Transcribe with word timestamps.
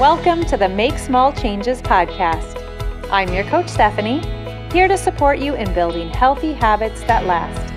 Welcome 0.00 0.44
to 0.48 0.58
the 0.58 0.68
Make 0.68 0.98
Small 0.98 1.32
Changes 1.32 1.80
podcast. 1.80 2.62
I'm 3.10 3.32
your 3.32 3.44
coach, 3.44 3.66
Stephanie, 3.66 4.20
here 4.70 4.88
to 4.88 4.98
support 4.98 5.38
you 5.38 5.54
in 5.54 5.72
building 5.72 6.10
healthy 6.10 6.52
habits 6.52 7.02
that 7.04 7.24
last. 7.24 7.72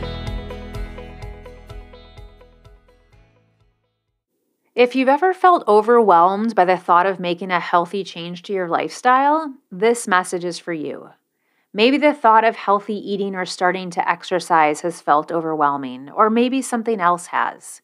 If 4.75 4.97
you've 4.97 5.07
ever 5.07 5.33
felt 5.33 5.65
overwhelmed 5.65 6.55
by 6.55 6.65
the 6.65 6.75
thought 6.75 7.05
of 7.05 7.21
making 7.21 7.51
a 7.51 7.59
healthy 7.61 8.03
change 8.03 8.43
to 8.43 8.53
your 8.53 8.67
lifestyle, 8.67 9.53
this 9.71 10.05
message 10.05 10.43
is 10.43 10.59
for 10.59 10.73
you. 10.73 11.11
Maybe 11.71 11.97
the 11.97 12.13
thought 12.13 12.43
of 12.43 12.57
healthy 12.57 12.97
eating 12.97 13.33
or 13.33 13.45
starting 13.45 13.89
to 13.91 14.09
exercise 14.09 14.81
has 14.81 14.99
felt 14.99 15.31
overwhelming, 15.31 16.09
or 16.09 16.29
maybe 16.29 16.61
something 16.61 16.99
else 16.99 17.27
has. 17.27 17.81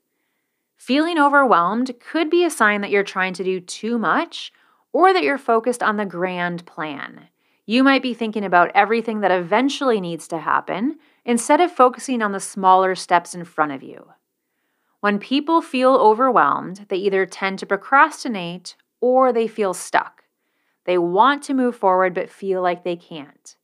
Feeling 0.77 1.17
overwhelmed 1.17 1.93
could 1.99 2.29
be 2.29 2.43
a 2.43 2.49
sign 2.49 2.81
that 2.81 2.91
you're 2.91 3.03
trying 3.03 3.33
to 3.33 3.43
do 3.43 3.59
too 3.59 3.97
much 3.97 4.51
or 4.91 5.13
that 5.13 5.23
you're 5.23 5.37
focused 5.37 5.81
on 5.81 5.97
the 5.97 6.05
grand 6.05 6.65
plan. 6.65 7.27
You 7.65 7.83
might 7.83 8.03
be 8.03 8.13
thinking 8.13 8.45
about 8.45 8.71
everything 8.75 9.21
that 9.21 9.31
eventually 9.31 9.99
needs 9.99 10.27
to 10.27 10.37
happen 10.37 10.97
instead 11.23 11.59
of 11.59 11.71
focusing 11.71 12.21
on 12.21 12.31
the 12.31 12.39
smaller 12.39 12.93
steps 12.93 13.33
in 13.33 13.43
front 13.45 13.71
of 13.71 13.81
you. 13.81 14.13
When 14.99 15.17
people 15.19 15.61
feel 15.61 15.95
overwhelmed, 15.95 16.85
they 16.89 16.97
either 16.97 17.25
tend 17.25 17.59
to 17.59 17.65
procrastinate 17.65 18.75
or 19.01 19.31
they 19.31 19.47
feel 19.47 19.73
stuck. 19.73 20.23
They 20.85 20.97
want 20.97 21.43
to 21.43 21.53
move 21.53 21.75
forward 21.75 22.13
but 22.13 22.29
feel 22.29 22.61
like 22.61 22.83
they 22.83 22.95
can't. 22.95 23.55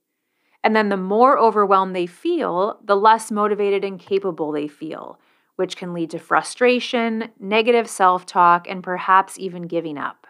And 0.64 0.76
then 0.76 0.90
the 0.90 0.98
more 0.98 1.38
overwhelmed 1.38 1.96
they 1.96 2.06
feel, 2.06 2.80
the 2.84 2.96
less 2.96 3.32
motivated 3.32 3.84
and 3.84 4.00
capable 4.00 4.52
they 4.52 4.68
feel, 4.68 5.20
which 5.62 5.78
can 5.78 5.94
lead 5.94 6.10
to 6.10 6.18
frustration, 6.18 7.30
negative 7.40 7.88
self 7.88 8.26
talk, 8.26 8.68
and 8.68 8.82
perhaps 8.82 9.38
even 9.38 9.68
giving 9.68 9.96
up. 9.96 10.26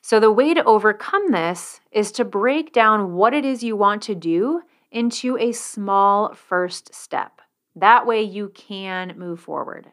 So, 0.00 0.18
the 0.18 0.32
way 0.32 0.52
to 0.52 0.64
overcome 0.64 1.30
this 1.30 1.80
is 1.92 2.10
to 2.12 2.24
break 2.24 2.72
down 2.72 3.14
what 3.14 3.34
it 3.34 3.44
is 3.44 3.62
you 3.62 3.76
want 3.76 4.02
to 4.02 4.16
do 4.16 4.62
into 4.90 5.38
a 5.38 5.52
small 5.52 6.34
first 6.34 6.92
step. 6.92 7.40
That 7.76 8.04
way, 8.04 8.20
you 8.22 8.48
can 8.48 9.14
move 9.16 9.38
forward. 9.38 9.92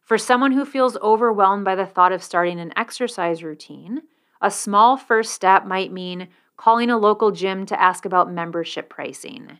For 0.00 0.16
someone 0.16 0.52
who 0.52 0.64
feels 0.64 0.96
overwhelmed 1.02 1.66
by 1.66 1.74
the 1.74 1.84
thought 1.84 2.12
of 2.12 2.22
starting 2.22 2.58
an 2.58 2.72
exercise 2.74 3.44
routine, 3.44 4.00
a 4.40 4.50
small 4.50 4.96
first 4.96 5.34
step 5.34 5.66
might 5.66 5.92
mean 5.92 6.28
calling 6.56 6.88
a 6.88 6.96
local 6.96 7.32
gym 7.32 7.66
to 7.66 7.78
ask 7.78 8.06
about 8.06 8.32
membership 8.32 8.88
pricing 8.88 9.58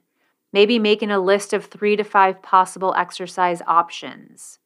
Maybe 0.53 0.78
making 0.78 1.11
a 1.11 1.19
list 1.19 1.53
of 1.53 1.64
three 1.64 1.97
to 1.97 2.05
five 2.05 2.42
possible 2.42 2.95
exercise 2.97 3.62
options. 3.67 4.59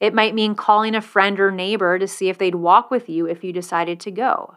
It 0.00 0.14
might 0.14 0.34
mean 0.34 0.54
calling 0.54 0.94
a 0.94 1.00
friend 1.00 1.38
or 1.40 1.50
neighbor 1.50 1.98
to 1.98 2.06
see 2.06 2.28
if 2.28 2.38
they'd 2.38 2.54
walk 2.54 2.90
with 2.90 3.08
you 3.08 3.26
if 3.26 3.44
you 3.44 3.52
decided 3.52 4.00
to 4.00 4.10
go. 4.10 4.56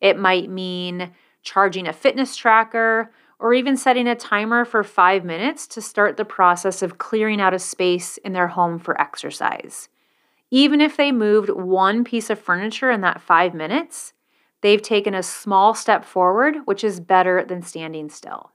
It 0.00 0.18
might 0.18 0.50
mean 0.50 1.12
charging 1.42 1.86
a 1.86 1.92
fitness 1.92 2.36
tracker 2.36 3.12
or 3.38 3.54
even 3.54 3.76
setting 3.76 4.08
a 4.08 4.14
timer 4.14 4.64
for 4.64 4.82
five 4.82 5.24
minutes 5.24 5.66
to 5.66 5.82
start 5.82 6.16
the 6.16 6.24
process 6.24 6.82
of 6.82 6.98
clearing 6.98 7.40
out 7.40 7.54
a 7.54 7.58
space 7.58 8.16
in 8.18 8.32
their 8.32 8.48
home 8.48 8.78
for 8.78 9.00
exercise. 9.00 9.88
Even 10.50 10.80
if 10.80 10.96
they 10.96 11.12
moved 11.12 11.50
one 11.50 12.04
piece 12.04 12.30
of 12.30 12.38
furniture 12.38 12.90
in 12.90 13.00
that 13.00 13.20
five 13.20 13.54
minutes, 13.54 14.12
they've 14.60 14.82
taken 14.82 15.14
a 15.14 15.22
small 15.22 15.74
step 15.74 16.04
forward, 16.04 16.58
which 16.64 16.84
is 16.84 17.00
better 17.00 17.44
than 17.44 17.60
standing 17.60 18.08
still. 18.08 18.53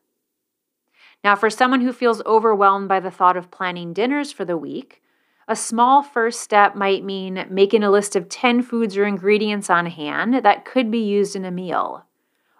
Now, 1.23 1.35
for 1.35 1.49
someone 1.49 1.81
who 1.81 1.91
feels 1.91 2.21
overwhelmed 2.25 2.87
by 2.87 2.99
the 2.99 3.11
thought 3.11 3.35
of 3.35 3.51
planning 3.51 3.93
dinners 3.93 4.31
for 4.31 4.45
the 4.45 4.57
week, 4.57 5.01
a 5.47 5.55
small 5.55 6.01
first 6.01 6.41
step 6.41 6.75
might 6.75 7.03
mean 7.03 7.45
making 7.49 7.83
a 7.83 7.91
list 7.91 8.15
of 8.15 8.29
10 8.29 8.61
foods 8.61 8.95
or 8.95 9.05
ingredients 9.05 9.69
on 9.69 9.87
hand 9.87 10.45
that 10.45 10.63
could 10.63 10.91
be 10.91 10.99
used 10.99 11.35
in 11.35 11.43
a 11.43 11.51
meal, 11.51 12.05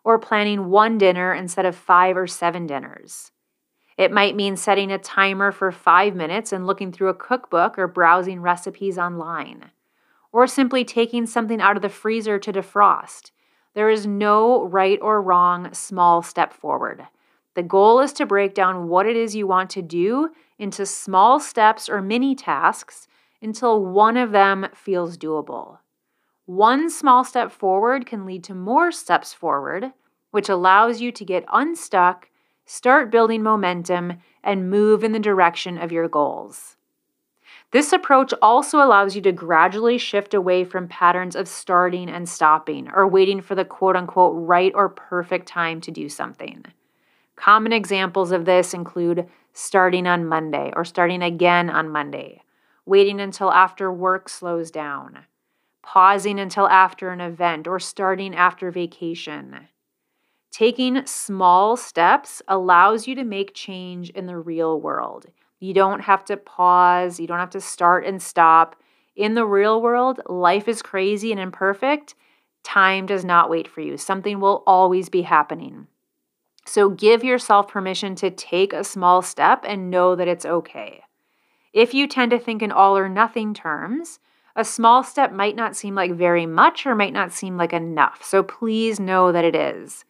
or 0.04 0.20
planning 0.20 0.70
one 0.70 0.98
dinner 0.98 1.34
instead 1.34 1.66
of 1.66 1.76
five 1.76 2.18
or 2.18 2.28
seven 2.28 2.66
dinners. 2.68 3.32
It 3.98 4.12
might 4.12 4.36
mean 4.36 4.56
setting 4.56 4.92
a 4.92 4.98
timer 4.98 5.52
for 5.52 5.72
five 5.72 6.16
minutes 6.16 6.52
and 6.52 6.66
looking 6.66 6.92
through 6.92 7.10
a 7.10 7.14
cookbook 7.14 7.78
or 7.78 7.88
browsing 7.88 8.42
recipes 8.42 8.98
online, 8.98 9.72
or 10.32 10.48
simply 10.48 10.84
taking 10.84 11.26
something 11.26 11.62
out 11.62 11.76
of 11.76 11.82
the 11.82 11.90
freezer 11.90 12.40
to 12.40 12.52
defrost. 12.52 13.32
There 13.74 13.90
is 13.90 14.08
no 14.08 14.66
right 14.68 15.00
or 15.02 15.22
wrong 15.22 15.74
small 15.74 16.22
step 16.22 16.54
forward. 16.54 17.08
The 17.56 17.64
goal 17.64 18.00
is 18.00 18.14
to 18.14 18.26
break 18.26 18.54
down 18.54 18.88
what 18.88 19.06
it 19.06 19.16
is 19.16 19.36
you 19.36 19.48
want 19.48 19.70
to 19.72 19.82
do 19.82 20.30
into 20.58 20.86
small 20.86 21.40
steps 21.40 21.90
or 21.90 22.02
mini 22.02 22.36
tasks 22.36 23.08
until 23.42 23.86
one 23.86 24.18
of 24.18 24.32
them 24.32 24.68
feels 24.74 25.18
doable. 25.18 25.80
One 26.46 26.90
small 26.90 27.24
step 27.24 27.52
forward 27.52 28.06
can 28.06 28.26
lead 28.26 28.44
to 28.46 28.56
more 28.56 28.92
steps 28.92 29.34
forward, 29.34 29.94
which 30.32 30.50
allows 30.50 31.02
you 31.02 31.12
to 31.12 31.26
get 31.26 31.46
unstuck, 31.52 32.30
start 32.66 33.12
building 33.12 33.44
momentum, 33.44 34.14
and 34.44 34.70
move 34.70 35.04
in 35.04 35.12
the 35.12 35.20
direction 35.20 35.78
of 35.78 35.92
your 35.92 36.08
goals. 36.08 36.78
This 37.72 37.94
approach 37.94 38.34
also 38.42 38.80
allows 38.80 39.16
you 39.16 39.22
to 39.22 39.32
gradually 39.32 39.98
shift 39.98 40.34
away 40.34 40.64
from 40.64 40.88
patterns 40.88 41.36
of 41.36 41.48
starting 41.48 42.10
and 42.10 42.28
stopping 42.28 42.90
or 42.94 43.08
waiting 43.08 43.42
for 43.42 43.54
the 43.54 43.66
quote 43.66 43.96
unquote 43.96 44.34
right 44.36 44.72
or 44.74 44.90
perfect 44.90 45.48
time 45.48 45.82
to 45.82 45.92
do 45.92 46.10
something. 46.10 46.66
Common 47.40 47.72
examples 47.72 48.34
of 48.34 48.44
this 48.44 48.74
include 48.74 49.26
starting 49.54 50.06
on 50.06 50.26
Monday 50.26 50.74
or 50.76 50.84
starting 50.84 51.22
again 51.22 51.70
on 51.70 51.90
Monday, 51.90 52.44
waiting 52.86 53.22
until 53.22 53.50
after 53.50 53.90
work 53.90 54.28
slows 54.28 54.70
down, 54.70 55.20
pausing 55.82 56.38
until 56.38 56.68
after 56.68 57.12
an 57.12 57.22
event, 57.22 57.66
or 57.66 57.80
starting 57.80 58.36
after 58.36 58.72
vacation. 58.72 59.70
Taking 60.52 61.06
small 61.06 61.78
steps 61.78 62.42
allows 62.46 63.08
you 63.08 63.16
to 63.16 63.24
make 63.24 63.54
change 63.54 64.10
in 64.10 64.26
the 64.26 64.38
real 64.38 64.82
world. 64.82 65.28
You 65.62 65.74
don't 65.74 66.02
have 66.02 66.26
to 66.26 66.36
pause, 66.36 67.22
you 67.22 67.28
don't 67.28 67.40
have 67.40 67.52
to 67.52 67.62
start 67.62 68.06
and 68.06 68.22
stop. 68.22 68.76
In 69.16 69.36
the 69.36 69.46
real 69.46 69.82
world, 69.82 70.20
life 70.28 70.68
is 70.68 70.82
crazy 70.82 71.32
and 71.32 71.40
imperfect. 71.40 72.16
Time 72.64 73.06
does 73.06 73.24
not 73.24 73.50
wait 73.50 73.70
for 73.70 73.80
you. 73.80 73.96
Something 73.96 74.42
will 74.42 74.62
always 74.68 75.08
be 75.08 75.22
happening. 75.22 75.88
So 76.70 76.88
give 76.88 77.24
yourself 77.24 77.68
permission 77.68 78.14
to 78.18 78.30
take 78.30 78.74
a 78.74 78.84
small 78.84 79.24
step 79.24 79.66
and 79.68 79.90
know 79.90 80.16
that 80.16 80.28
it's 80.28 80.46
okay. 80.46 81.02
If 81.74 81.96
you 81.96 82.06
tend 82.06 82.30
to 82.30 82.38
think 82.38 82.62
in 82.62 82.72
all 82.72 82.96
or 82.96 83.10
nothing 83.10 83.56
terms, 83.56 84.20
a 84.56 84.64
small 84.64 85.02
step 85.02 85.34
might 85.34 85.56
not 85.56 85.76
seem 85.76 85.96
like 85.96 86.12
very 86.12 86.46
much 86.46 86.86
or 86.86 86.94
might 86.94 87.12
not 87.12 87.34
seem 87.34 87.58
like 87.58 87.74
enough. 87.74 88.24
So 88.24 88.44
please 88.44 89.00
know 89.00 89.32
that 89.32 89.44
it 89.44 89.56
is. 89.56 90.06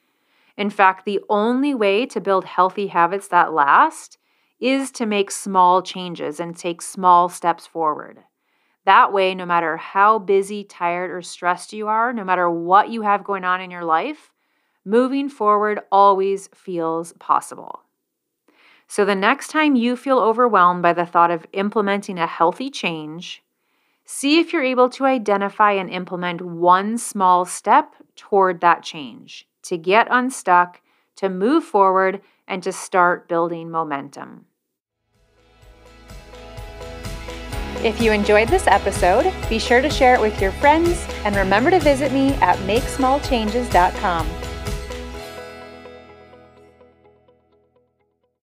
In 0.58 0.70
fact, 0.70 1.06
the 1.06 1.22
only 1.30 1.74
way 1.74 2.06
to 2.08 2.20
build 2.20 2.44
healthy 2.44 2.88
habits 2.88 3.30
that 3.30 3.53
last 3.53 4.18
is 4.59 4.91
to 4.91 5.06
make 5.06 5.31
small 5.31 5.81
changes 5.81 6.41
and 6.41 6.58
take 6.58 6.81
small 6.81 7.30
steps 7.30 7.68
forward. 7.68 8.20
That 8.84 9.14
way, 9.14 9.34
no 9.34 9.46
matter 9.46 9.78
how 9.78 10.20
busy, 10.20 10.66
tired, 10.66 11.09
or 11.09 11.22
stressed 11.22 11.72
you 11.72 11.88
are, 11.88 12.12
no 12.12 12.26
matter 12.26 12.50
what 12.50 12.90
you 12.90 13.03
have 13.03 13.24
going 13.24 13.46
on 13.46 13.62
in 13.62 13.72
your 13.72 13.86
life, 13.86 14.30
moving 14.90 15.30
forward 15.30 15.80
always 15.92 16.50
feels 16.54 17.14
possible. 17.14 17.82
So, 18.88 19.06
the 19.06 19.16
next 19.16 19.50
time 19.50 19.76
you 19.76 19.96
feel 19.96 20.18
overwhelmed 20.18 20.82
by 20.82 20.94
the 20.94 21.06
thought 21.06 21.30
of 21.30 21.46
implementing 21.54 22.18
a 22.18 22.26
healthy 22.26 22.72
change, 22.72 23.44
see 24.04 24.40
if 24.40 24.52
you're 24.52 24.64
able 24.64 24.90
to 24.90 25.06
identify 25.06 25.74
and 25.74 25.92
implement 25.92 26.42
one 26.42 26.98
small 26.98 27.46
step 27.46 27.94
toward 28.16 28.62
that 28.62 28.82
change 28.82 29.48
to 29.62 29.78
get 29.78 30.08
unstuck, 30.10 30.82
to 31.18 31.30
move 31.30 31.64
forward, 31.64 32.22
and 32.48 32.64
to 32.64 32.72
start 32.72 33.28
building 33.28 33.70
momentum. 33.70 34.46
If 37.84 38.02
you 38.02 38.12
enjoyed 38.12 38.50
this 38.50 38.68
episode, 38.68 39.32
be 39.48 39.60
sure 39.60 39.82
to 39.82 39.90
share 39.90 40.16
it 40.16 40.22
with 40.22 40.42
your 40.42 40.52
friends 40.54 41.06
and 41.24 41.35
remember 41.35 41.70
to 41.70 41.80
visit 41.80 42.12
me 42.12 42.34
at 42.35 42.58
makesmallchanges.com. 42.59 44.39